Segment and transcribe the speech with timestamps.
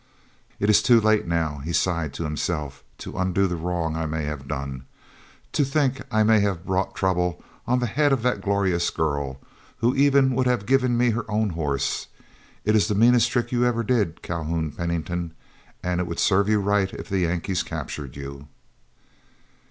[0.59, 4.23] "It is too late now," he sighed, to himself, "to undo the wrong I may
[4.23, 4.87] have done.
[5.51, 9.39] To think I may have brought trouble on the head of that glorious girl,
[9.77, 12.07] who even would give me her own horse!
[12.65, 15.35] It's the meanest trick you ever did, Calhoun Pennington,
[15.83, 18.47] and it would serve you right if the Yankees captured you."